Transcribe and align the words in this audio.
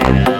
Yeah. 0.00 0.37